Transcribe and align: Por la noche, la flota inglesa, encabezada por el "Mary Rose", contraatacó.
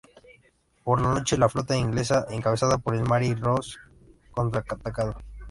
Por 0.83 0.99
la 0.99 1.13
noche, 1.13 1.37
la 1.37 1.47
flota 1.47 1.77
inglesa, 1.77 2.25
encabezada 2.31 2.79
por 2.79 2.95
el 2.95 3.03
"Mary 3.03 3.35
Rose", 3.35 3.77
contraatacó. 4.31 5.15